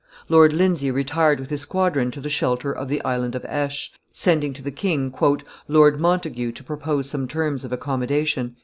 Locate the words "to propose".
6.53-7.07